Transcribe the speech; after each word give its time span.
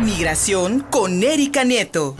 Migración 0.00 0.80
con 0.90 1.24
Erika 1.24 1.64
Nieto. 1.64 2.14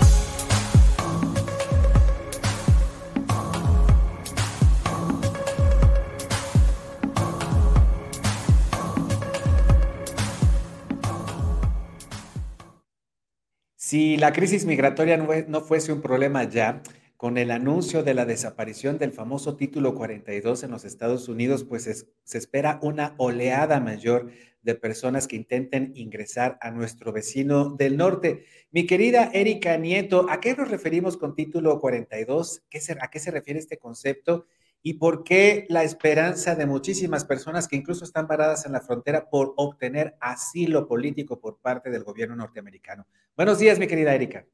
Si 13.76 14.16
la 14.16 14.32
crisis 14.32 14.64
migratoria 14.64 15.16
no 15.16 15.60
fuese 15.60 15.92
un 15.92 16.02
problema 16.02 16.42
ya, 16.42 16.82
con 17.18 17.36
el 17.36 17.50
anuncio 17.50 18.04
de 18.04 18.14
la 18.14 18.26
desaparición 18.26 18.96
del 18.96 19.10
famoso 19.10 19.56
título 19.56 19.96
42 19.96 20.62
en 20.62 20.70
los 20.70 20.84
Estados 20.84 21.28
Unidos, 21.28 21.64
pues 21.64 22.06
se 22.22 22.38
espera 22.38 22.78
una 22.80 23.16
oleada 23.18 23.80
mayor 23.80 24.30
de 24.62 24.76
personas 24.76 25.26
que 25.26 25.34
intenten 25.34 25.90
ingresar 25.96 26.58
a 26.60 26.70
nuestro 26.70 27.12
vecino 27.12 27.70
del 27.70 27.96
norte. 27.96 28.44
Mi 28.70 28.86
querida 28.86 29.30
Erika 29.34 29.76
Nieto, 29.78 30.30
¿a 30.30 30.38
qué 30.38 30.54
nos 30.54 30.70
referimos 30.70 31.16
con 31.16 31.34
título 31.34 31.80
42? 31.80 32.62
¿Qué 32.70 32.80
¿A 33.00 33.10
qué 33.10 33.18
se 33.18 33.32
refiere 33.32 33.58
este 33.58 33.78
concepto? 33.78 34.46
¿Y 34.80 34.94
por 34.94 35.24
qué 35.24 35.66
la 35.68 35.82
esperanza 35.82 36.54
de 36.54 36.66
muchísimas 36.66 37.24
personas 37.24 37.66
que 37.66 37.74
incluso 37.74 38.04
están 38.04 38.28
paradas 38.28 38.64
en 38.64 38.70
la 38.70 38.80
frontera 38.80 39.28
por 39.28 39.54
obtener 39.56 40.16
asilo 40.20 40.86
político 40.86 41.40
por 41.40 41.58
parte 41.58 41.90
del 41.90 42.04
gobierno 42.04 42.36
norteamericano? 42.36 43.08
Buenos 43.36 43.58
días, 43.58 43.80
mi 43.80 43.88
querida 43.88 44.14
Erika. 44.14 44.46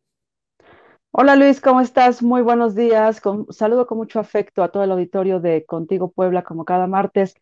Hola 1.17 1.37
Luis, 1.37 1.61
¿cómo 1.61 1.81
estás? 1.81 2.25
Muy 2.25 2.43
buenos 2.43 2.75
días. 2.75 3.23
saludo 3.51 3.87
con 3.87 3.99
mucho 3.99 4.19
afecto 4.19 4.65
a 4.65 4.73
todo 4.73 4.83
el 4.83 4.91
auditorio 4.91 5.39
de 5.39 5.65
Contigo 5.65 6.11
Puebla, 6.11 6.43
como 6.43 6.65
cada 6.65 6.89
martes. 6.89 7.35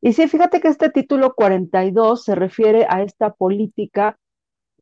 Y 0.00 0.12
sí, 0.12 0.26
fíjate 0.26 0.60
que 0.60 0.66
este 0.66 0.90
título 0.90 1.32
42 1.34 2.24
se 2.24 2.34
refiere 2.34 2.84
a 2.88 3.02
esta 3.02 3.32
política, 3.32 4.18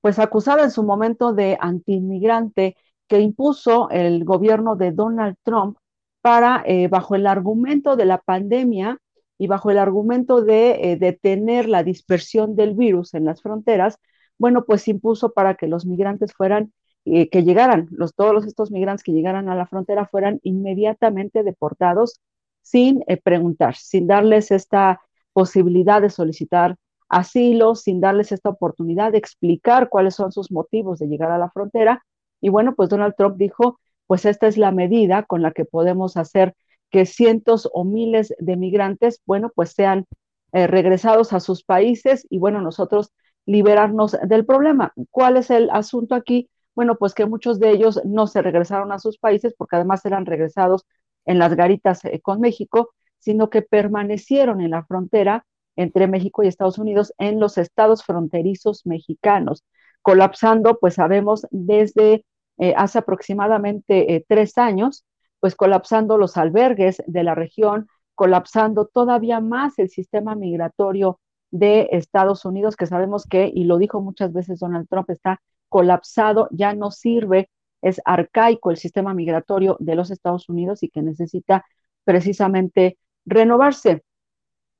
pues 0.00 0.18
acusada 0.18 0.64
en 0.64 0.70
su 0.70 0.82
momento 0.84 1.34
de 1.34 1.58
antiinmigrante 1.60 2.76
que 3.08 3.20
impuso 3.20 3.90
el 3.90 4.24
gobierno 4.24 4.74
de 4.74 4.92
Donald 4.92 5.36
Trump 5.42 5.76
para, 6.22 6.62
eh, 6.64 6.88
bajo 6.88 7.14
el 7.16 7.26
argumento 7.26 7.94
de 7.94 8.06
la 8.06 8.16
pandemia 8.18 8.96
y 9.36 9.48
bajo 9.48 9.70
el 9.70 9.76
argumento 9.76 10.40
de 10.40 10.92
eh, 10.92 10.96
detener 10.96 11.68
la 11.68 11.82
dispersión 11.82 12.56
del 12.56 12.74
virus 12.74 13.12
en 13.12 13.26
las 13.26 13.42
fronteras, 13.42 13.98
bueno, 14.38 14.64
pues 14.64 14.88
impuso 14.88 15.32
para 15.34 15.56
que 15.56 15.68
los 15.68 15.84
migrantes 15.84 16.32
fueran 16.32 16.72
eh, 17.04 17.28
que 17.30 17.42
llegaran, 17.44 17.88
los, 17.90 18.14
todos 18.14 18.46
estos 18.46 18.70
migrantes 18.70 19.02
que 19.02 19.12
llegaran 19.12 19.48
a 19.48 19.54
la 19.54 19.66
frontera 19.66 20.06
fueran 20.06 20.40
inmediatamente 20.42 21.42
deportados 21.42 22.20
sin 22.62 23.02
eh, 23.06 23.16
preguntar, 23.16 23.76
sin 23.76 24.06
darles 24.06 24.50
esta 24.50 25.00
posibilidad 25.32 26.02
de 26.02 26.10
solicitar 26.10 26.76
asilo, 27.08 27.74
sin 27.74 28.00
darles 28.00 28.32
esta 28.32 28.50
oportunidad 28.50 29.12
de 29.12 29.18
explicar 29.18 29.88
cuáles 29.88 30.14
son 30.14 30.32
sus 30.32 30.50
motivos 30.52 30.98
de 30.98 31.08
llegar 31.08 31.30
a 31.30 31.38
la 31.38 31.50
frontera. 31.50 32.04
Y 32.40 32.50
bueno, 32.50 32.74
pues 32.74 32.88
Donald 32.88 33.14
Trump 33.16 33.36
dijo, 33.36 33.80
pues 34.06 34.24
esta 34.24 34.46
es 34.46 34.56
la 34.56 34.72
medida 34.72 35.24
con 35.24 35.42
la 35.42 35.52
que 35.52 35.64
podemos 35.64 36.16
hacer 36.16 36.54
que 36.90 37.06
cientos 37.06 37.68
o 37.72 37.84
miles 37.84 38.34
de 38.38 38.56
migrantes, 38.56 39.20
bueno, 39.26 39.52
pues 39.54 39.72
sean 39.72 40.06
eh, 40.52 40.66
regresados 40.66 41.32
a 41.32 41.40
sus 41.40 41.62
países 41.64 42.26
y 42.28 42.38
bueno, 42.38 42.60
nosotros 42.60 43.12
liberarnos 43.46 44.16
del 44.26 44.44
problema. 44.44 44.92
¿Cuál 45.10 45.36
es 45.36 45.50
el 45.50 45.70
asunto 45.70 46.14
aquí? 46.14 46.48
Bueno, 46.74 46.96
pues 46.96 47.14
que 47.14 47.26
muchos 47.26 47.58
de 47.58 47.70
ellos 47.70 48.00
no 48.04 48.26
se 48.26 48.42
regresaron 48.42 48.92
a 48.92 48.98
sus 48.98 49.18
países 49.18 49.54
porque 49.56 49.76
además 49.76 50.04
eran 50.06 50.26
regresados 50.26 50.86
en 51.24 51.38
las 51.38 51.54
garitas 51.54 52.04
eh, 52.04 52.20
con 52.20 52.40
México, 52.40 52.90
sino 53.18 53.50
que 53.50 53.62
permanecieron 53.62 54.60
en 54.60 54.70
la 54.70 54.84
frontera 54.84 55.46
entre 55.76 56.06
México 56.08 56.42
y 56.42 56.48
Estados 56.48 56.78
Unidos 56.78 57.12
en 57.18 57.40
los 57.40 57.58
estados 57.58 58.04
fronterizos 58.04 58.86
mexicanos, 58.86 59.64
colapsando, 60.02 60.78
pues 60.78 60.94
sabemos, 60.94 61.46
desde 61.50 62.24
eh, 62.58 62.74
hace 62.76 62.98
aproximadamente 62.98 64.14
eh, 64.14 64.24
tres 64.26 64.58
años, 64.58 65.04
pues 65.40 65.54
colapsando 65.54 66.18
los 66.18 66.36
albergues 66.36 67.02
de 67.06 67.22
la 67.24 67.34
región, 67.34 67.88
colapsando 68.14 68.86
todavía 68.86 69.40
más 69.40 69.78
el 69.78 69.88
sistema 69.88 70.34
migratorio 70.34 71.20
de 71.50 71.88
Estados 71.92 72.44
Unidos, 72.44 72.76
que 72.76 72.86
sabemos 72.86 73.26
que, 73.26 73.50
y 73.52 73.64
lo 73.64 73.78
dijo 73.78 74.00
muchas 74.00 74.32
veces 74.32 74.60
Donald 74.60 74.88
Trump, 74.88 75.08
está 75.10 75.40
colapsado, 75.70 76.48
ya 76.52 76.74
no 76.74 76.90
sirve, 76.90 77.50
es 77.82 78.02
arcaico 78.04 78.70
el 78.70 78.76
sistema 78.76 79.14
migratorio 79.14 79.78
de 79.80 79.94
los 79.94 80.10
Estados 80.10 80.50
Unidos 80.50 80.82
y 80.82 80.90
que 80.90 81.02
necesita 81.02 81.64
precisamente 82.04 82.98
renovarse. 83.24 84.04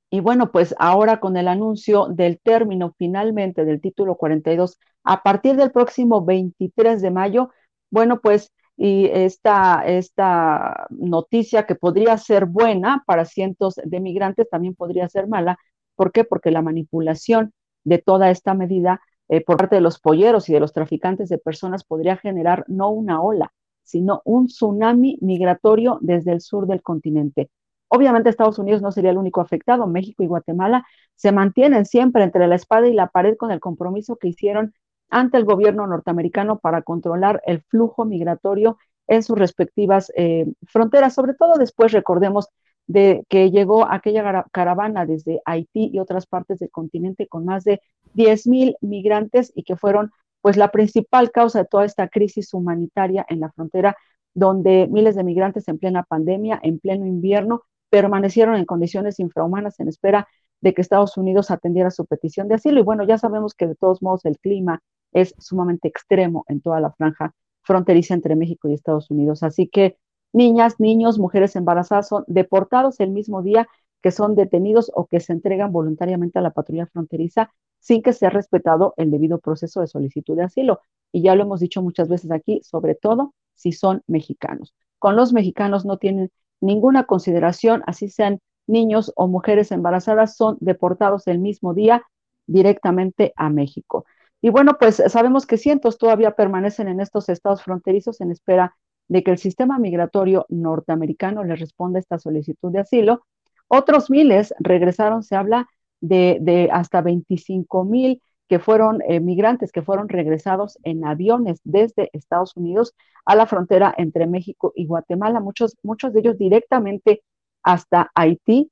Y 0.09 0.19
bueno, 0.19 0.51
pues 0.51 0.75
ahora 0.77 1.19
con 1.19 1.37
el 1.37 1.47
anuncio 1.47 2.07
del 2.07 2.39
término 2.39 2.93
finalmente 2.97 3.65
del 3.65 3.81
título 3.81 4.15
42, 4.15 4.77
a 5.03 5.23
partir 5.23 5.55
del 5.55 5.71
próximo 5.71 6.23
23 6.25 7.01
de 7.01 7.11
mayo, 7.11 7.49
bueno, 7.89 8.19
pues 8.21 8.51
y 8.77 9.05
esta, 9.07 9.83
esta 9.85 10.87
noticia 10.89 11.67
que 11.67 11.75
podría 11.75 12.17
ser 12.17 12.45
buena 12.47 13.03
para 13.05 13.25
cientos 13.25 13.75
de 13.83 13.99
migrantes 13.99 14.49
también 14.49 14.75
podría 14.75 15.07
ser 15.07 15.27
mala. 15.27 15.57
¿Por 15.95 16.11
qué? 16.11 16.23
Porque 16.23 16.51
la 16.51 16.63
manipulación 16.63 17.53
de 17.83 17.99
toda 17.99 18.31
esta 18.31 18.53
medida 18.55 19.01
eh, 19.31 19.39
por 19.39 19.55
parte 19.55 19.75
de 19.75 19.81
los 19.81 19.97
polleros 19.97 20.49
y 20.49 20.53
de 20.53 20.59
los 20.59 20.73
traficantes 20.73 21.29
de 21.29 21.37
personas 21.37 21.85
podría 21.85 22.17
generar 22.17 22.65
no 22.67 22.89
una 22.89 23.21
ola, 23.21 23.53
sino 23.81 24.21
un 24.25 24.47
tsunami 24.47 25.17
migratorio 25.21 25.99
desde 26.01 26.33
el 26.33 26.41
sur 26.41 26.67
del 26.67 26.81
continente. 26.81 27.49
Obviamente 27.87 28.29
Estados 28.29 28.59
Unidos 28.59 28.81
no 28.81 28.91
sería 28.91 29.11
el 29.11 29.17
único 29.17 29.39
afectado, 29.39 29.87
México 29.87 30.21
y 30.21 30.27
Guatemala 30.27 30.85
se 31.15 31.31
mantienen 31.31 31.85
siempre 31.85 32.23
entre 32.23 32.45
la 32.45 32.55
espada 32.55 32.89
y 32.89 32.93
la 32.93 33.07
pared 33.07 33.37
con 33.37 33.51
el 33.51 33.61
compromiso 33.61 34.17
que 34.17 34.27
hicieron 34.27 34.73
ante 35.09 35.37
el 35.37 35.45
gobierno 35.45 35.87
norteamericano 35.87 36.59
para 36.59 36.81
controlar 36.81 37.41
el 37.45 37.61
flujo 37.61 38.03
migratorio 38.03 38.77
en 39.07 39.23
sus 39.23 39.39
respectivas 39.39 40.11
eh, 40.17 40.45
fronteras. 40.67 41.13
Sobre 41.13 41.35
todo 41.35 41.55
después, 41.57 41.93
recordemos, 41.93 42.49
de 42.87 43.23
que 43.29 43.49
llegó 43.49 43.89
aquella 43.89 44.45
caravana 44.51 45.05
desde 45.05 45.41
Haití 45.45 45.89
y 45.93 45.99
otras 45.99 46.25
partes 46.25 46.59
del 46.59 46.69
continente 46.69 47.27
con 47.27 47.45
más 47.45 47.63
de 47.63 47.81
10 48.13 48.47
mil 48.47 48.75
migrantes 48.81 49.51
y 49.55 49.63
que 49.63 49.75
fueron 49.75 50.11
pues 50.41 50.57
la 50.57 50.71
principal 50.71 51.31
causa 51.31 51.59
de 51.59 51.65
toda 51.65 51.85
esta 51.85 52.07
crisis 52.07 52.53
humanitaria 52.53 53.25
en 53.29 53.39
la 53.39 53.51
frontera, 53.51 53.95
donde 54.33 54.87
miles 54.89 55.15
de 55.15 55.23
migrantes 55.23 55.67
en 55.67 55.77
plena 55.77 56.03
pandemia, 56.03 56.59
en 56.63 56.79
pleno 56.79 57.05
invierno, 57.05 57.63
permanecieron 57.89 58.55
en 58.55 58.65
condiciones 58.65 59.19
infrahumanas 59.19 59.79
en 59.79 59.87
espera 59.87 60.27
de 60.61 60.73
que 60.73 60.81
Estados 60.81 61.17
Unidos 61.17 61.51
atendiera 61.51 61.91
su 61.91 62.05
petición 62.05 62.47
de 62.47 62.55
asilo. 62.55 62.79
Y 62.79 62.83
bueno, 62.83 63.03
ya 63.03 63.17
sabemos 63.17 63.53
que 63.53 63.67
de 63.67 63.75
todos 63.75 64.01
modos 64.01 64.25
el 64.25 64.39
clima 64.39 64.81
es 65.11 65.35
sumamente 65.37 65.87
extremo 65.87 66.45
en 66.47 66.61
toda 66.61 66.79
la 66.79 66.91
franja 66.91 67.33
fronteriza 67.63 68.13
entre 68.13 68.35
México 68.35 68.69
y 68.69 68.73
Estados 68.73 69.11
Unidos. 69.11 69.43
Así 69.43 69.67
que 69.67 69.97
niñas, 70.33 70.79
niños, 70.79 71.19
mujeres 71.19 71.55
embarazadas 71.55 72.07
son 72.07 72.23
deportados 72.27 72.99
el 72.99 73.11
mismo 73.11 73.41
día 73.41 73.67
que 74.01 74.11
son 74.11 74.35
detenidos 74.35 74.91
o 74.93 75.07
que 75.07 75.19
se 75.19 75.33
entregan 75.33 75.71
voluntariamente 75.71 76.39
a 76.39 76.41
la 76.41 76.51
patrulla 76.51 76.87
fronteriza 76.87 77.51
sin 77.79 78.01
que 78.01 78.13
sea 78.13 78.29
respetado 78.29 78.93
el 78.97 79.11
debido 79.11 79.39
proceso 79.39 79.81
de 79.81 79.87
solicitud 79.87 80.35
de 80.35 80.43
asilo. 80.43 80.79
Y 81.11 81.21
ya 81.23 81.35
lo 81.35 81.43
hemos 81.43 81.59
dicho 81.59 81.81
muchas 81.81 82.07
veces 82.09 82.31
aquí, 82.31 82.61
sobre 82.63 82.95
todo 82.95 83.33
si 83.55 83.71
son 83.71 84.03
mexicanos. 84.07 84.73
Con 84.99 85.15
los 85.15 85.33
mexicanos 85.33 85.85
no 85.85 85.97
tienen 85.97 86.31
ninguna 86.61 87.05
consideración, 87.05 87.83
así 87.87 88.09
sean 88.09 88.39
niños 88.67 89.11
o 89.15 89.27
mujeres 89.27 89.71
embarazadas, 89.71 90.35
son 90.35 90.57
deportados 90.59 91.27
el 91.27 91.39
mismo 91.39 91.73
día 91.73 92.03
directamente 92.47 93.33
a 93.35 93.49
México. 93.49 94.05
Y 94.41 94.49
bueno, 94.49 94.77
pues 94.79 95.01
sabemos 95.07 95.45
que 95.45 95.57
cientos 95.57 95.97
todavía 95.97 96.31
permanecen 96.31 96.87
en 96.87 96.99
estos 96.99 97.29
estados 97.29 97.63
fronterizos 97.63 98.21
en 98.21 98.31
espera 98.31 98.75
de 99.07 99.23
que 99.23 99.31
el 99.31 99.37
sistema 99.37 99.77
migratorio 99.77 100.45
norteamericano 100.49 101.43
les 101.43 101.59
responda 101.59 101.99
a 101.99 102.01
esta 102.01 102.17
solicitud 102.17 102.71
de 102.71 102.79
asilo. 102.79 103.25
Otros 103.73 104.09
miles 104.09 104.53
regresaron, 104.59 105.23
se 105.23 105.37
habla 105.37 105.69
de, 106.01 106.67
hasta 106.73 107.01
25 107.01 107.85
mil 107.85 108.21
que 108.49 108.59
fueron 108.59 109.01
eh, 109.07 109.21
migrantes 109.21 109.71
que 109.71 109.81
fueron 109.81 110.09
regresados 110.09 110.77
en 110.83 111.05
aviones 111.05 111.61
desde 111.63 112.09
Estados 112.11 112.57
Unidos 112.57 112.93
a 113.23 113.33
la 113.37 113.45
frontera 113.45 113.95
entre 113.97 114.27
México 114.27 114.73
y 114.75 114.87
Guatemala, 114.87 115.39
muchos, 115.39 115.77
muchos 115.83 116.11
de 116.11 116.19
ellos 116.19 116.37
directamente 116.37 117.23
hasta 117.63 118.11
Haití. 118.13 118.69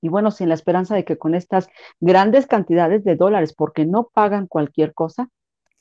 Y 0.00 0.08
bueno, 0.08 0.32
sin 0.32 0.48
la 0.48 0.54
esperanza 0.54 0.96
de 0.96 1.04
que 1.04 1.16
con 1.16 1.36
estas 1.36 1.68
grandes 2.00 2.48
cantidades 2.48 3.04
de 3.04 3.14
dólares, 3.14 3.54
porque 3.54 3.86
no 3.86 4.08
pagan 4.12 4.48
cualquier 4.48 4.92
cosa, 4.92 5.28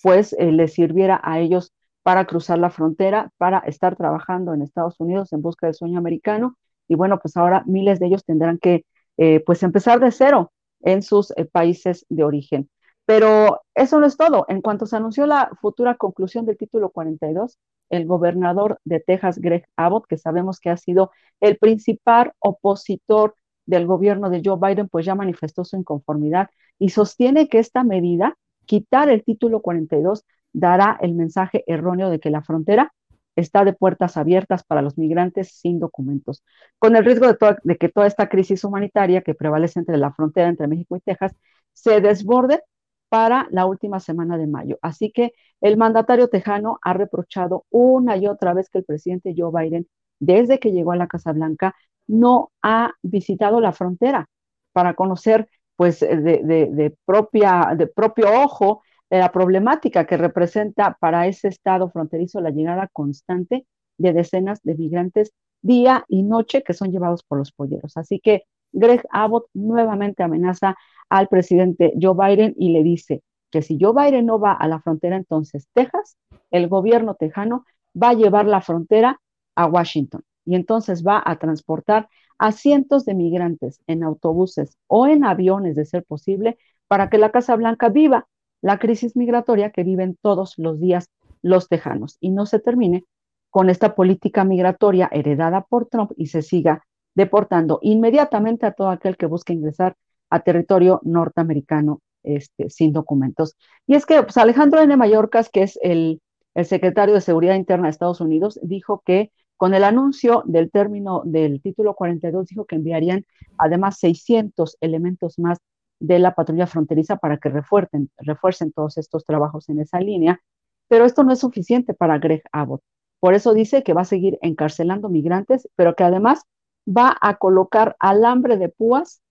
pues 0.03 0.33
eh, 0.33 0.51
les 0.51 0.73
sirviera 0.73 1.19
a 1.23 1.39
ellos 1.39 1.73
para 2.03 2.25
cruzar 2.25 2.59
la 2.59 2.69
frontera, 2.69 3.31
para 3.37 3.57
estar 3.57 3.95
trabajando 3.95 4.53
en 4.53 4.61
Estados 4.61 4.99
Unidos 4.99 5.33
en 5.33 5.41
busca 5.41 5.65
del 5.65 5.73
sueño 5.73 5.97
americano. 5.97 6.58
Y 6.89 6.95
bueno, 6.95 7.19
pues 7.19 7.37
ahora 7.37 7.63
miles 7.65 7.99
de 7.99 8.07
ellos 8.07 8.25
tendrán 8.25 8.57
que 8.57 8.85
eh, 9.17 9.41
pues 9.45 9.63
empezar 9.63 9.99
de 10.01 10.11
cero 10.11 10.51
en 10.81 11.01
sus 11.03 11.31
eh, 11.37 11.45
países 11.45 12.05
de 12.09 12.23
origen. 12.25 12.69
Pero 13.05 13.61
eso 13.73 13.99
no 13.99 14.05
es 14.05 14.17
todo. 14.17 14.45
En 14.49 14.61
cuanto 14.61 14.85
se 14.85 14.97
anunció 14.97 15.25
la 15.25 15.51
futura 15.61 15.95
conclusión 15.95 16.45
del 16.45 16.57
título 16.57 16.89
42, 16.91 17.57
el 17.89 18.05
gobernador 18.05 18.79
de 18.83 18.99
Texas, 18.99 19.39
Greg 19.39 19.65
Abbott, 19.77 20.05
que 20.07 20.17
sabemos 20.17 20.59
que 20.59 20.69
ha 20.69 20.77
sido 20.77 21.11
el 21.39 21.57
principal 21.57 22.33
opositor 22.39 23.35
del 23.65 23.85
gobierno 23.87 24.29
de 24.29 24.41
Joe 24.43 24.57
Biden, 24.61 24.89
pues 24.89 25.05
ya 25.05 25.15
manifestó 25.15 25.63
su 25.63 25.77
inconformidad 25.77 26.49
y 26.79 26.89
sostiene 26.89 27.49
que 27.49 27.59
esta 27.59 27.83
medida 27.83 28.37
quitar 28.65 29.09
el 29.09 29.23
título 29.23 29.61
42 29.61 30.25
dará 30.53 30.97
el 31.01 31.13
mensaje 31.13 31.63
erróneo 31.67 32.09
de 32.09 32.19
que 32.19 32.29
la 32.29 32.41
frontera 32.41 32.93
está 33.39 33.65
de 33.65 33.73
puertas 33.73 34.17
abiertas 34.17 34.63
para 34.63 34.81
los 34.81 34.97
migrantes 34.97 35.51
sin 35.51 35.79
documentos, 35.79 36.43
con 36.77 36.95
el 36.95 37.05
riesgo 37.05 37.27
de, 37.63 37.77
que 37.77 37.89
toda 37.89 38.07
esta 38.07 38.29
crisis 38.29 38.63
humanitaria 38.63 39.21
que 39.21 39.35
prevalece 39.35 39.79
entre 39.79 39.97
la 39.97 40.11
frontera 40.13 40.49
entre 40.49 40.67
México 40.67 40.95
y 40.95 41.01
Texas 41.01 41.35
se 41.73 42.01
desborde 42.01 42.61
para 43.09 43.47
la 43.51 43.65
última 43.65 43.99
semana 43.99 44.37
de 44.37 44.47
mayo. 44.47 44.77
Así 44.81 45.11
que 45.11 45.33
el 45.61 45.77
mandatario 45.77 46.27
tejano 46.29 46.79
ha 46.81 46.93
reprochado 46.93 47.65
una 47.69 48.17
y 48.17 48.27
otra 48.27 48.53
vez 48.53 48.69
que 48.69 48.79
el 48.79 48.85
presidente 48.85 49.33
Joe 49.35 49.51
Biden, 49.51 49.87
desde 50.19 50.59
que 50.59 50.71
llegó 50.71 50.91
a 50.91 50.95
la 50.97 51.07
Casa 51.07 51.33
Blanca, 51.33 51.75
no 52.07 52.51
ha 52.61 52.93
visitado 53.01 53.61
la 53.61 53.71
frontera 53.73 54.27
para 54.73 54.93
conocer, 54.93 55.47
pues, 55.75 55.99
de, 56.01 56.95
propia, 57.05 57.73
de 57.77 57.87
propio 57.87 58.27
ojo 58.43 58.83
la 59.09 59.31
problemática 59.31 60.05
que 60.05 60.17
representa 60.17 60.97
para 60.99 61.27
ese 61.27 61.47
estado 61.47 61.89
fronterizo 61.89 62.41
la 62.41 62.51
llegada 62.51 62.87
constante 62.91 63.65
de 63.97 64.13
decenas 64.13 64.61
de 64.63 64.75
migrantes 64.75 65.33
día 65.61 66.05
y 66.07 66.23
noche 66.23 66.63
que 66.63 66.73
son 66.73 66.91
llevados 66.91 67.23
por 67.23 67.37
los 67.37 67.51
polleros. 67.51 67.97
Así 67.97 68.19
que 68.19 68.43
Greg 68.71 69.03
Abbott 69.11 69.47
nuevamente 69.53 70.23
amenaza 70.23 70.77
al 71.09 71.27
presidente 71.27 71.93
Joe 71.99 72.15
Biden 72.15 72.53
y 72.57 72.69
le 72.69 72.83
dice 72.83 73.23
que 73.49 73.61
si 73.61 73.77
Joe 73.81 73.93
Biden 73.93 74.27
no 74.27 74.39
va 74.39 74.53
a 74.53 74.67
la 74.67 74.79
frontera, 74.79 75.15
entonces 75.15 75.67
Texas, 75.73 76.17
el 76.51 76.67
gobierno 76.67 77.15
tejano, 77.15 77.65
va 78.01 78.09
a 78.09 78.13
llevar 78.13 78.45
la 78.45 78.61
frontera 78.61 79.19
a 79.55 79.65
Washington 79.65 80.21
y 80.45 80.55
entonces 80.55 81.05
va 81.05 81.21
a 81.25 81.37
transportar 81.37 82.07
a 82.37 82.51
cientos 82.51 83.05
de 83.05 83.15
migrantes 83.15 83.81
en 83.87 84.03
autobuses 84.03 84.77
o 84.87 85.07
en 85.07 85.25
aviones, 85.25 85.75
de 85.75 85.85
ser 85.85 86.05
posible, 86.05 86.57
para 86.87 87.09
que 87.09 87.17
la 87.17 87.31
Casa 87.31 87.55
Blanca 87.55 87.89
viva 87.89 88.27
la 88.61 88.79
crisis 88.79 89.15
migratoria 89.15 89.71
que 89.71 89.83
viven 89.83 90.17
todos 90.21 90.53
los 90.57 90.79
días 90.79 91.09
los 91.41 91.67
tejanos 91.67 92.17
y 92.19 92.31
no 92.31 92.45
se 92.45 92.59
termine 92.59 93.05
con 93.49 93.69
esta 93.69 93.95
política 93.95 94.43
migratoria 94.43 95.09
heredada 95.11 95.61
por 95.61 95.87
Trump 95.87 96.11
y 96.15 96.27
se 96.27 96.41
siga 96.41 96.85
deportando 97.15 97.79
inmediatamente 97.81 98.65
a 98.65 98.73
todo 98.73 98.89
aquel 98.89 99.17
que 99.17 99.25
busque 99.25 99.53
ingresar 99.53 99.95
a 100.29 100.41
territorio 100.41 101.01
norteamericano 101.03 102.01
este, 102.23 102.69
sin 102.69 102.93
documentos. 102.93 103.55
Y 103.87 103.95
es 103.95 104.05
que 104.05 104.21
pues, 104.21 104.37
Alejandro 104.37 104.81
N. 104.81 104.95
Mallorcas, 104.95 105.49
que 105.49 105.63
es 105.63 105.79
el, 105.81 106.21
el 106.53 106.65
secretario 106.65 107.15
de 107.15 107.21
Seguridad 107.21 107.55
Interna 107.55 107.85
de 107.85 107.91
Estados 107.91 108.21
Unidos, 108.21 108.59
dijo 108.61 109.01
que 109.05 109.31
con 109.57 109.73
el 109.73 109.83
anuncio 109.83 110.43
del 110.45 110.71
término 110.71 111.21
del 111.25 111.61
título 111.61 111.93
42, 111.95 112.47
dijo 112.47 112.65
que 112.65 112.75
enviarían 112.75 113.25
además 113.57 113.99
600 113.99 114.77
elementos 114.79 115.37
más 115.39 115.57
de 115.99 116.19
la 116.19 116.35
patrulla 116.35 116.67
fronteriza 116.67 117.17
para 117.17 117.37
que 117.37 117.49
refuercen, 117.49 118.09
refuercen 118.17 118.71
todos 118.71 118.97
estos 118.97 119.25
trabajos 119.25 119.69
en 119.69 119.79
esa 119.79 119.99
línea, 119.99 120.41
pero 120.87 121.05
esto 121.05 121.23
no 121.23 121.33
es 121.33 121.39
suficiente 121.39 121.93
para 121.93 122.19
Greg 122.19 122.43
Abbott. 122.51 122.81
Por 123.19 123.33
eso 123.33 123.53
dice 123.53 123.83
que 123.83 123.93
va 123.93 124.01
a 124.01 124.05
seguir 124.05 124.39
encarcelando 124.41 125.09
migrantes, 125.09 125.67
pero 125.75 125.95
que 125.95 126.03
además 126.03 126.43
va 126.87 127.15
a 127.21 127.37
colocar 127.37 127.95
alambre 127.99 128.57
de 128.57 128.69
púas 128.69 129.21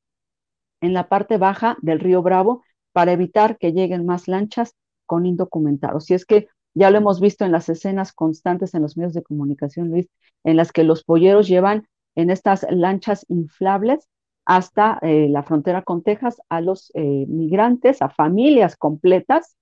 en 0.80 0.92
la 0.92 1.08
parte 1.08 1.38
baja 1.38 1.76
del 1.80 2.00
río 2.00 2.22
Bravo 2.22 2.62
para 2.92 3.12
evitar 3.12 3.58
que 3.58 3.72
lleguen 3.72 4.06
más 4.06 4.28
lanchas 4.28 4.74
con 5.06 5.26
indocumentados. 5.26 6.10
Y 6.10 6.14
es 6.14 6.26
que 6.26 6.48
ya 6.74 6.90
lo 6.90 6.98
hemos 6.98 7.20
visto 7.20 7.44
en 7.44 7.52
las 7.52 7.68
escenas 7.68 8.12
constantes 8.12 8.74
en 8.74 8.82
los 8.82 8.96
medios 8.96 9.14
de 9.14 9.22
comunicación, 9.22 9.90
Luis, 9.90 10.08
en 10.44 10.56
las 10.56 10.70
que 10.70 10.84
los 10.84 11.02
polleros 11.02 11.48
llevan 11.48 11.88
en 12.14 12.30
estas 12.30 12.66
lanchas 12.70 13.24
inflables 13.28 14.08
hasta 14.48 14.98
eh, 15.02 15.28
la 15.28 15.42
frontera 15.42 15.82
con 15.82 16.02
Texas 16.02 16.40
a 16.48 16.62
los 16.62 16.90
eh, 16.94 17.26
migrantes, 17.28 18.00
a 18.00 18.08
familias 18.08 18.78
completas. 18.78 19.56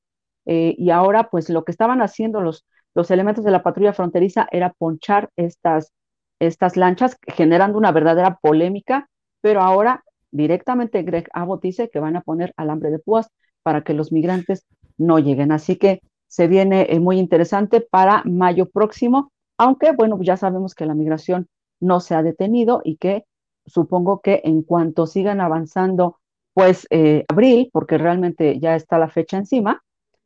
Eh, 0.47 0.77
y 0.79 0.91
ahora, 0.91 1.29
pues 1.29 1.51
lo 1.51 1.65
que 1.65 1.73
estaban 1.73 2.01
haciendo 2.03 2.41
los, 2.41 2.65
los 2.95 3.11
elementos 3.11 3.45
de 3.45 3.51
la 3.51 3.65
patrulla 3.65 3.93
fronteriza 3.93 4.47
era 4.53 4.73
ponchar 4.73 5.29
estas, 5.35 5.93
estas 6.39 6.77
lanchas, 6.77 7.19
generando 7.27 7.79
una 7.79 7.91
verdadera 7.91 8.39
polémica, 8.41 9.09
pero 9.41 9.61
ahora 9.61 10.05
directamente 10.31 11.03
Greg 11.03 11.29
Abbott 11.33 11.63
dice 11.63 11.91
que 11.93 11.99
van 11.99 12.15
a 12.15 12.21
poner 12.21 12.55
alambre 12.57 12.93
de 12.93 13.01
púas 13.01 13.29
para 13.65 13.83
que 13.83 13.93
los 13.93 14.13
migrantes 14.13 14.67
no 14.99 15.19
lleguen. 15.19 15.51
Así 15.51 15.75
que 15.75 16.01
se 16.29 16.47
viene 16.47 16.87
muy 17.01 17.19
interesante 17.19 17.81
para 17.81 18.23
mayo 18.25 18.71
próximo, 18.71 19.33
aunque 19.59 19.91
bueno, 19.91 20.17
ya 20.23 20.37
sabemos 20.37 20.77
que 20.77 20.87
la 20.87 20.95
migración 20.95 21.49
no 21.81 21.99
se 21.99 22.15
ha 22.15 22.23
detenido 22.23 22.83
y 22.85 22.99
que 22.99 23.25
supongo 23.67 24.21
que 24.21 24.41
en 24.45 24.63
cuanto 24.63 25.07
sigan 25.07 25.41
avanzando, 25.41 26.19
pues 26.55 26.87
eh, 26.91 27.25
abril, 27.29 27.71
porque 27.73 27.99
realmente 27.99 28.59
ya 28.61 28.77
está 28.77 28.99
la 28.99 29.09
fecha 29.09 29.37
encima, 29.37 29.83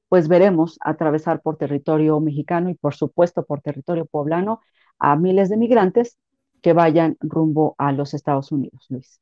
pues 0.08 0.28
veremos 0.28 0.78
atravesar 0.80 1.40
por 1.40 1.56
territorio 1.56 2.20
mexicano 2.20 2.70
y 2.70 2.74
por 2.74 2.94
supuesto 2.94 3.44
por 3.44 3.60
territorio 3.60 4.06
poblano 4.06 4.60
a 4.98 5.16
miles 5.16 5.48
de 5.48 5.56
migrantes 5.56 6.18
que 6.62 6.72
vayan 6.72 7.16
rumbo 7.20 7.74
a 7.78 7.92
los 7.92 8.12
Estados 8.14 8.52
Unidos, 8.52 8.86
Luis. 8.88 9.20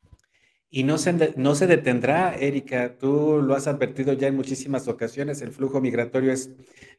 Y 0.70 0.82
no 0.82 0.98
se, 0.98 1.34
no 1.36 1.54
se 1.54 1.66
detendrá, 1.66 2.34
Erika, 2.34 2.96
tú 2.98 3.40
lo 3.42 3.54
has 3.54 3.66
advertido 3.66 4.12
ya 4.12 4.28
en 4.28 4.36
muchísimas 4.36 4.86
ocasiones, 4.86 5.40
el 5.40 5.52
flujo 5.52 5.80
migratorio 5.80 6.30
es 6.30 6.50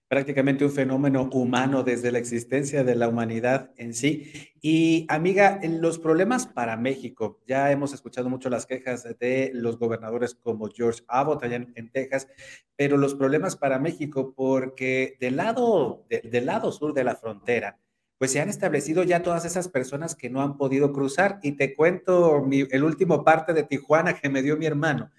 prácticamente 0.10 0.66
un 0.66 0.72
fenómeno 0.72 1.30
humano 1.32 1.84
desde 1.84 2.12
la 2.12 2.18
existencia 2.18 2.84
de 2.84 2.96
la 2.96 3.08
humanidad 3.08 3.70
en 3.78 3.94
sí. 3.94 4.52
Y 4.60 5.06
amiga, 5.08 5.60
los 5.64 6.00
problemas 6.00 6.48
para 6.48 6.76
México, 6.76 7.40
ya 7.48 7.72
hemos 7.72 7.94
escuchado 7.94 8.28
mucho 8.28 8.50
las 8.50 8.66
quejas 8.66 9.08
de 9.20 9.52
los 9.54 9.78
gobernadores 9.78 10.34
como 10.34 10.68
George 10.70 11.04
Abbott 11.08 11.44
allá 11.44 11.68
en, 11.76 11.92
Texas, 11.92 12.28
pero 12.76 12.98
los 12.98 13.14
problemas 13.14 13.56
para 13.56 13.78
México 13.78 14.34
porque 14.36 15.16
del 15.20 15.38
lado, 15.38 16.06
del 16.10 16.46
lado 16.48 16.72
sur 16.72 16.94
de 16.94 17.04
la 17.04 17.16
frontera, 17.16 17.78
pues 18.18 18.32
se 18.32 18.42
han 18.42 18.50
establecido 18.50 19.04
ya 19.04 19.22
todas 19.22 19.46
esas 19.46 19.70
personas 19.70 20.16
que 20.16 20.30
no 20.32 20.42
han 20.42 20.58
podido 20.58 20.92
cruzar. 20.92 21.40
Y 21.44 21.54
te 21.54 21.76
cuento 21.76 22.44
el 22.52 22.84
último 22.84 23.24
parte 23.24 23.54
de 23.54 23.64
Tijuana 23.64 24.16
que 24.16 24.30
me 24.30 24.42
dio 24.42 24.58
mi 24.58 24.66
hermano, 24.66 25.12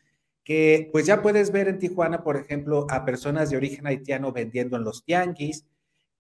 que 0.51 0.89
pues 0.91 1.07
ya 1.07 1.23
puedes 1.23 1.53
ver 1.53 1.69
en 1.69 1.79
Tijuana, 1.79 2.25
por 2.25 2.37
ejemplo, 2.37 2.85
a 2.91 3.05
personas 3.05 3.51
de 3.51 3.57
origen 3.57 3.87
haitiano 3.87 4.33
vendiendo 4.33 4.77
en 4.77 4.83
los 4.83 5.05
tianguis, 5.05 5.65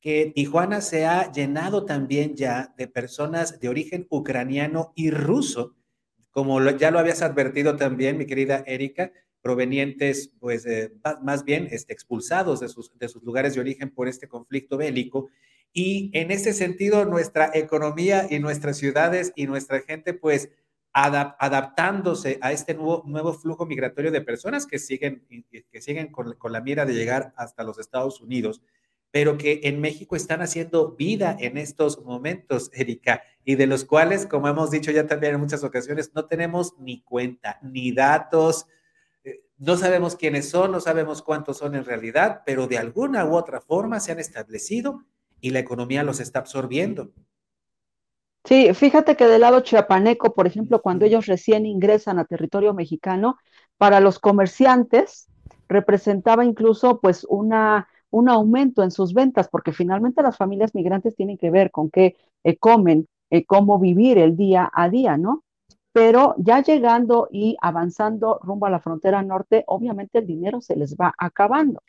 que 0.00 0.30
Tijuana 0.32 0.82
se 0.82 1.04
ha 1.04 1.32
llenado 1.32 1.84
también 1.84 2.36
ya 2.36 2.72
de 2.78 2.86
personas 2.86 3.58
de 3.58 3.68
origen 3.68 4.06
ucraniano 4.08 4.92
y 4.94 5.10
ruso, 5.10 5.74
como 6.30 6.60
ya 6.70 6.92
lo 6.92 7.00
habías 7.00 7.22
advertido 7.22 7.74
también, 7.74 8.18
mi 8.18 8.24
querida 8.24 8.62
Erika, 8.68 9.10
provenientes, 9.42 10.30
pues, 10.38 10.64
más 11.22 11.44
bien 11.44 11.66
este, 11.68 11.92
expulsados 11.92 12.60
de 12.60 12.68
sus, 12.68 12.96
de 12.96 13.08
sus 13.08 13.24
lugares 13.24 13.54
de 13.56 13.62
origen 13.62 13.90
por 13.90 14.06
este 14.06 14.28
conflicto 14.28 14.76
bélico. 14.76 15.28
Y 15.72 16.08
en 16.12 16.30
ese 16.30 16.52
sentido, 16.52 17.04
nuestra 17.04 17.50
economía 17.52 18.28
y 18.30 18.38
nuestras 18.38 18.76
ciudades 18.76 19.32
y 19.34 19.48
nuestra 19.48 19.80
gente, 19.80 20.14
pues, 20.14 20.50
adaptándose 20.92 22.38
a 22.40 22.52
este 22.52 22.74
nuevo, 22.74 23.02
nuevo 23.06 23.32
flujo 23.32 23.66
migratorio 23.66 24.10
de 24.10 24.20
personas 24.20 24.66
que 24.66 24.78
siguen, 24.78 25.24
que 25.50 25.80
siguen 25.80 26.10
con, 26.10 26.34
con 26.34 26.52
la 26.52 26.60
mira 26.60 26.84
de 26.84 26.94
llegar 26.94 27.32
hasta 27.36 27.62
los 27.62 27.78
Estados 27.78 28.20
Unidos, 28.20 28.62
pero 29.10 29.36
que 29.36 29.60
en 29.64 29.80
México 29.80 30.14
están 30.16 30.40
haciendo 30.40 30.92
vida 30.92 31.36
en 31.38 31.58
estos 31.58 32.02
momentos, 32.04 32.70
Erika, 32.72 33.22
y 33.44 33.56
de 33.56 33.66
los 33.66 33.84
cuales, 33.84 34.26
como 34.26 34.48
hemos 34.48 34.70
dicho 34.70 34.90
ya 34.90 35.06
también 35.06 35.34
en 35.34 35.40
muchas 35.40 35.64
ocasiones, 35.64 36.12
no 36.14 36.26
tenemos 36.26 36.74
ni 36.78 37.02
cuenta, 37.02 37.58
ni 37.62 37.92
datos, 37.92 38.66
eh, 39.24 39.42
no 39.58 39.76
sabemos 39.76 40.14
quiénes 40.16 40.48
son, 40.48 40.70
no 40.72 40.80
sabemos 40.80 41.22
cuántos 41.22 41.58
son 41.58 41.74
en 41.74 41.84
realidad, 41.84 42.42
pero 42.46 42.66
de 42.66 42.78
alguna 42.78 43.24
u 43.24 43.34
otra 43.34 43.60
forma 43.60 43.98
se 44.00 44.12
han 44.12 44.20
establecido 44.20 45.04
y 45.40 45.50
la 45.50 45.58
economía 45.58 46.04
los 46.04 46.20
está 46.20 46.40
absorbiendo. 46.40 47.12
Sí, 48.44 48.72
fíjate 48.74 49.16
que 49.16 49.26
del 49.26 49.42
lado 49.42 49.60
chiapaneco, 49.60 50.34
por 50.34 50.46
ejemplo, 50.46 50.80
cuando 50.80 51.04
ellos 51.04 51.26
recién 51.26 51.66
ingresan 51.66 52.18
a 52.18 52.24
territorio 52.24 52.74
mexicano, 52.74 53.38
para 53.76 54.00
los 54.00 54.18
comerciantes 54.18 55.28
representaba 55.68 56.44
incluso 56.44 57.00
pues 57.00 57.24
una, 57.28 57.88
un 58.10 58.28
aumento 58.28 58.82
en 58.82 58.90
sus 58.90 59.14
ventas, 59.14 59.48
porque 59.48 59.72
finalmente 59.72 60.22
las 60.22 60.36
familias 60.36 60.74
migrantes 60.74 61.14
tienen 61.14 61.38
que 61.38 61.50
ver 61.50 61.70
con 61.70 61.90
qué 61.90 62.16
eh, 62.44 62.56
comen, 62.56 63.06
eh, 63.30 63.44
cómo 63.44 63.78
vivir 63.78 64.18
el 64.18 64.36
día 64.36 64.70
a 64.72 64.88
día, 64.88 65.16
¿no? 65.16 65.44
Pero 65.92 66.34
ya 66.38 66.62
llegando 66.62 67.28
y 67.30 67.56
avanzando 67.60 68.40
rumbo 68.42 68.66
a 68.66 68.70
la 68.70 68.80
frontera 68.80 69.22
norte, 69.22 69.64
obviamente 69.66 70.18
el 70.18 70.26
dinero 70.26 70.60
se 70.60 70.76
les 70.76 70.96
va 70.96 71.14
acabando. 71.18 71.82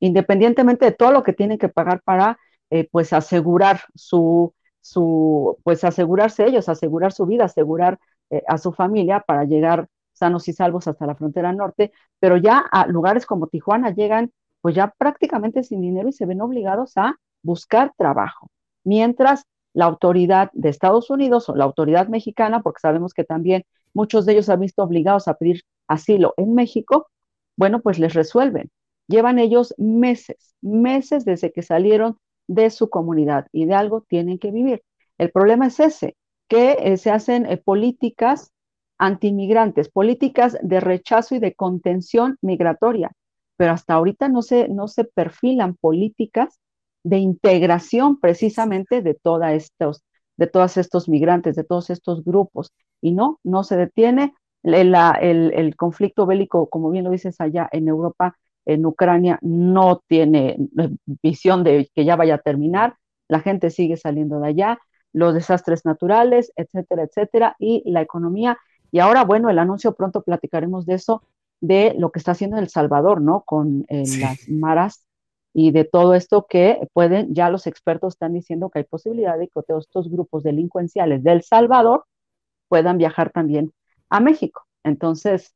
Independientemente 0.00 0.84
de 0.84 0.92
todo 0.92 1.12
lo 1.12 1.22
que 1.22 1.32
tienen 1.32 1.58
que 1.58 1.68
pagar 1.68 2.02
para 2.02 2.38
eh, 2.70 2.88
pues 2.90 3.12
asegurar 3.12 3.80
su, 3.94 4.52
su, 4.82 5.58
pues 5.64 5.84
asegurarse 5.84 6.46
ellos, 6.46 6.68
asegurar 6.68 7.12
su 7.12 7.24
vida, 7.26 7.46
asegurar 7.46 7.98
eh, 8.30 8.42
a 8.46 8.58
su 8.58 8.72
familia 8.72 9.20
para 9.20 9.44
llegar 9.44 9.88
sanos 10.12 10.46
y 10.48 10.52
salvos 10.52 10.86
hasta 10.88 11.06
la 11.06 11.14
frontera 11.14 11.52
norte, 11.54 11.92
pero 12.20 12.36
ya 12.36 12.58
a 12.58 12.86
lugares 12.86 13.24
como 13.24 13.46
Tijuana 13.46 13.90
llegan 13.94 14.32
pues 14.60 14.74
ya 14.74 14.94
prácticamente 14.98 15.62
sin 15.64 15.80
dinero 15.80 16.08
y 16.08 16.12
se 16.12 16.26
ven 16.26 16.40
obligados 16.42 16.96
a 16.96 17.16
buscar 17.42 17.92
trabajo. 17.96 18.50
Mientras 18.84 19.44
la 19.72 19.86
autoridad 19.86 20.50
de 20.52 20.68
Estados 20.68 21.10
Unidos 21.10 21.48
o 21.48 21.56
la 21.56 21.64
autoridad 21.64 22.08
mexicana, 22.08 22.62
porque 22.62 22.80
sabemos 22.80 23.14
que 23.14 23.24
también 23.24 23.64
muchos 23.94 24.26
de 24.26 24.34
ellos 24.34 24.48
han 24.50 24.60
visto 24.60 24.82
obligados 24.82 25.28
a 25.28 25.34
pedir 25.34 25.62
asilo 25.88 26.34
en 26.36 26.54
México, 26.54 27.08
bueno, 27.56 27.80
pues 27.80 27.98
les 27.98 28.14
resuelven 28.14 28.70
Llevan 29.08 29.38
ellos 29.38 29.74
meses, 29.78 30.54
meses 30.62 31.24
desde 31.24 31.52
que 31.52 31.62
salieron 31.62 32.18
de 32.54 32.70
su 32.70 32.90
comunidad 32.90 33.46
y 33.52 33.66
de 33.66 33.74
algo 33.74 34.02
tienen 34.02 34.38
que 34.38 34.50
vivir. 34.50 34.82
El 35.18 35.30
problema 35.30 35.66
es 35.66 35.80
ese, 35.80 36.16
que 36.48 36.76
eh, 36.80 36.96
se 36.96 37.10
hacen 37.10 37.46
eh, 37.46 37.56
políticas 37.56 38.52
antimigrantes, 38.98 39.88
políticas 39.88 40.56
de 40.62 40.80
rechazo 40.80 41.34
y 41.34 41.38
de 41.38 41.54
contención 41.54 42.36
migratoria, 42.42 43.12
pero 43.56 43.72
hasta 43.72 43.94
ahorita 43.94 44.28
no 44.28 44.42
se, 44.42 44.68
no 44.68 44.86
se 44.88 45.04
perfilan 45.04 45.74
políticas 45.74 46.60
de 47.04 47.18
integración 47.18 48.20
precisamente 48.20 49.02
de, 49.02 49.14
toda 49.14 49.54
estos, 49.54 50.02
de 50.36 50.46
todos 50.46 50.76
estos 50.76 51.08
migrantes, 51.08 51.56
de 51.56 51.64
todos 51.64 51.90
estos 51.90 52.22
grupos. 52.24 52.72
Y 53.00 53.12
no, 53.12 53.40
no 53.42 53.64
se 53.64 53.76
detiene. 53.76 54.34
El, 54.62 54.94
el, 54.94 55.52
el, 55.54 55.74
conflicto 55.74 56.24
bélico, 56.24 56.68
como 56.70 56.90
bien 56.90 57.04
lo 57.04 57.10
dices 57.10 57.40
allá 57.40 57.68
en 57.72 57.88
Europa, 57.88 58.36
en 58.64 58.86
Ucrania, 58.86 59.38
no 59.42 60.02
tiene 60.06 60.56
eh, 60.78 60.90
visión 61.22 61.64
de 61.64 61.90
que 61.94 62.04
ya 62.04 62.16
vaya 62.16 62.36
a 62.36 62.38
terminar. 62.38 62.96
La 63.28 63.40
gente 63.40 63.70
sigue 63.70 63.96
saliendo 63.96 64.40
de 64.40 64.48
allá, 64.48 64.78
los 65.12 65.34
desastres 65.34 65.84
naturales, 65.84 66.52
etcétera, 66.56 67.04
etcétera, 67.04 67.56
y 67.58 67.82
la 67.90 68.02
economía. 68.02 68.58
Y 68.90 68.98
ahora, 68.98 69.24
bueno, 69.24 69.50
el 69.50 69.58
anuncio, 69.58 69.94
pronto 69.94 70.22
platicaremos 70.22 70.86
de 70.86 70.94
eso, 70.94 71.22
de 71.60 71.94
lo 71.98 72.10
que 72.10 72.18
está 72.18 72.32
haciendo 72.32 72.58
El 72.58 72.68
Salvador, 72.68 73.20
¿no? 73.20 73.42
Con 73.42 73.84
eh, 73.88 74.04
las 74.18 74.48
maras 74.48 75.06
y 75.54 75.70
de 75.70 75.84
todo 75.84 76.14
esto 76.14 76.46
que 76.48 76.88
pueden, 76.92 77.34
ya 77.34 77.50
los 77.50 77.66
expertos 77.66 78.14
están 78.14 78.32
diciendo 78.32 78.70
que 78.70 78.80
hay 78.80 78.84
posibilidad 78.84 79.38
de 79.38 79.48
que 79.48 79.62
todos 79.66 79.84
estos 79.84 80.10
grupos 80.10 80.42
delincuenciales 80.42 81.22
del 81.22 81.42
Salvador 81.42 82.04
puedan 82.68 82.96
viajar 82.98 83.30
también 83.30 83.72
a 84.08 84.20
México. 84.20 84.66
Entonces, 84.82 85.54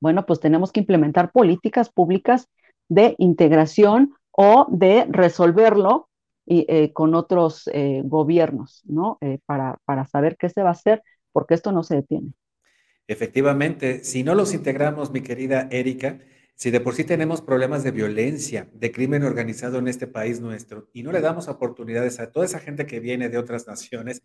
bueno, 0.00 0.26
pues 0.26 0.40
tenemos 0.40 0.72
que 0.72 0.80
implementar 0.80 1.30
políticas 1.30 1.90
públicas 1.90 2.48
de 2.88 3.14
integración 3.18 4.14
o 4.30 4.66
de 4.70 5.06
resolverlo 5.08 6.08
y, 6.46 6.66
eh, 6.68 6.92
con 6.92 7.14
otros 7.14 7.68
eh, 7.72 8.02
gobiernos, 8.04 8.82
¿no? 8.84 9.18
Eh, 9.20 9.38
para, 9.46 9.78
para 9.84 10.06
saber 10.06 10.36
qué 10.36 10.48
se 10.48 10.62
va 10.62 10.70
a 10.70 10.72
hacer, 10.72 11.02
porque 11.32 11.54
esto 11.54 11.70
no 11.70 11.82
se 11.82 11.96
detiene. 11.96 12.32
Efectivamente, 13.06 14.04
si 14.04 14.22
no 14.22 14.34
los 14.34 14.54
integramos, 14.54 15.12
mi 15.12 15.20
querida 15.20 15.68
Erika, 15.70 16.18
si 16.54 16.70
de 16.70 16.80
por 16.80 16.94
sí 16.94 17.04
tenemos 17.04 17.40
problemas 17.40 17.84
de 17.84 17.90
violencia, 17.90 18.68
de 18.72 18.92
crimen 18.92 19.22
organizado 19.22 19.78
en 19.78 19.88
este 19.88 20.06
país 20.06 20.40
nuestro, 20.40 20.88
y 20.92 21.02
no 21.02 21.12
le 21.12 21.20
damos 21.20 21.48
oportunidades 21.48 22.20
a 22.20 22.30
toda 22.30 22.46
esa 22.46 22.58
gente 22.58 22.86
que 22.86 23.00
viene 23.00 23.28
de 23.28 23.38
otras 23.38 23.66
naciones, 23.66 24.22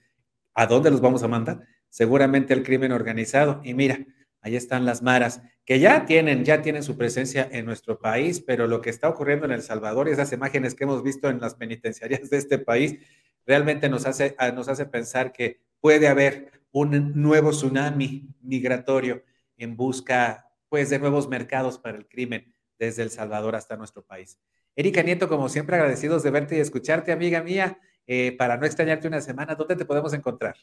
¿a 0.53 0.67
dónde 0.67 0.91
los 0.91 1.01
vamos 1.01 1.23
a 1.23 1.27
mandar? 1.27 1.61
Seguramente 1.89 2.53
al 2.53 2.63
crimen 2.63 2.91
organizado. 2.91 3.61
Y 3.63 3.73
mira, 3.73 4.05
ahí 4.45 4.55
están 4.55 4.85
las 4.85 5.01
maras, 5.01 5.41
que 5.65 5.79
ya 5.79 6.05
tienen, 6.05 6.45
ya 6.45 6.61
tienen 6.61 6.83
su 6.83 6.95
presencia 6.95 7.49
en 7.51 7.65
nuestro 7.65 7.97
país, 7.97 8.41
pero 8.41 8.67
lo 8.67 8.79
que 8.79 8.91
está 8.91 9.09
ocurriendo 9.09 9.47
en 9.47 9.51
El 9.51 9.63
Salvador 9.63 10.07
y 10.07 10.11
esas 10.11 10.31
imágenes 10.33 10.75
que 10.75 10.83
hemos 10.83 11.01
visto 11.01 11.29
en 11.29 11.41
las 11.41 11.55
penitenciarias 11.55 12.29
de 12.29 12.37
este 12.37 12.59
país, 12.59 12.99
realmente 13.47 13.89
nos 13.89 14.05
hace, 14.05 14.35
ah, 14.37 14.51
nos 14.51 14.69
hace 14.69 14.85
pensar 14.85 15.31
que 15.31 15.61
puede 15.81 16.07
haber 16.07 16.51
un 16.71 17.19
nuevo 17.19 17.49
tsunami 17.49 18.27
migratorio 18.41 19.23
en 19.57 19.75
busca 19.75 20.47
pues, 20.69 20.91
de 20.91 20.99
nuevos 20.99 21.27
mercados 21.27 21.79
para 21.79 21.97
el 21.97 22.07
crimen 22.07 22.53
desde 22.77 23.01
El 23.01 23.09
Salvador 23.09 23.55
hasta 23.55 23.75
nuestro 23.77 24.05
país. 24.05 24.39
Erika 24.75 25.01
Nieto, 25.01 25.27
como 25.27 25.49
siempre, 25.49 25.75
agradecidos 25.75 26.21
de 26.21 26.29
verte 26.29 26.57
y 26.57 26.59
escucharte, 26.59 27.11
amiga 27.11 27.41
mía. 27.41 27.79
Eh, 28.05 28.35
para 28.37 28.57
no 28.57 28.67
extrañarte 28.67 29.07
una 29.07 29.21
semana, 29.21 29.55
¿dónde 29.55 29.75
te 29.75 29.85
podemos 29.85 30.13
encontrar? 30.13 30.55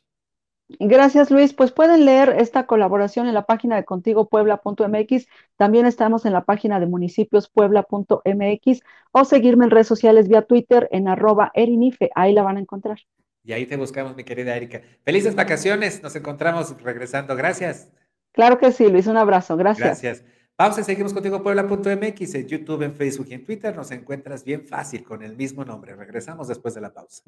Gracias, 0.79 1.31
Luis. 1.31 1.53
Pues 1.55 1.73
pueden 1.73 2.05
leer 2.05 2.37
esta 2.39 2.67
colaboración 2.67 3.27
en 3.29 3.35
la 3.35 3.45
página 3.45 3.77
de 3.77 3.85
contigopuebla.mx. 3.85 5.27
También 5.57 5.87
estamos 5.87 6.25
en 6.27 6.33
la 6.33 6.45
página 6.45 6.81
de 6.81 6.87
municipiospuebla.mx 6.87 8.81
o 9.13 9.25
seguirme 9.25 9.65
en 9.65 9.71
redes 9.71 9.87
sociales 9.87 10.29
vía 10.29 10.43
Twitter 10.43 10.89
en 10.93 11.09
arroba 11.09 11.51
erinife. 11.55 12.11
Ahí 12.15 12.33
la 12.33 12.43
van 12.43 12.57
a 12.57 12.61
encontrar. 12.61 12.99
Y 13.45 13.53
ahí 13.53 13.67
te 13.67 13.77
buscamos, 13.77 14.15
mi 14.17 14.25
querida 14.25 14.57
Erika. 14.57 14.83
Felices 15.05 15.35
vacaciones. 15.35 16.03
Nos 16.03 16.15
encontramos 16.15 16.81
regresando. 16.83 17.35
Gracias. 17.37 17.91
Claro 18.33 18.59
que 18.59 18.73
sí, 18.73 18.89
Luis, 18.89 19.07
un 19.07 19.17
abrazo. 19.17 19.57
Gracias. 19.57 20.03
Gracias. 20.03 20.25
Pausa, 20.57 20.85
seguimos 20.85 21.13
contigo 21.13 21.43
Puebla.mx 21.43 22.35
en 22.35 22.47
YouTube, 22.47 22.83
en 22.83 22.95
Facebook 22.95 23.27
y 23.31 23.35
en 23.35 23.45
Twitter. 23.45 23.75
Nos 23.75 23.91
encuentras 23.91 24.45
bien 24.45 24.67
fácil 24.67 25.03
con 25.03 25.23
el 25.23 25.37
mismo 25.37 25.65
nombre. 25.65 25.97
Regresamos 25.97 26.49
después 26.49 26.75
de 26.75 26.83
la 26.83 26.93
pausa. 26.93 27.23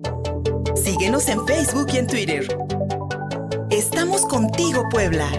Síguenos 0.75 1.29
en 1.29 1.45
Facebook 1.47 1.87
y 1.93 1.97
en 1.97 2.07
Twitter. 2.07 2.47
Estamos 4.05 4.27
contigo, 4.27 4.87
Puebla. 4.91 5.31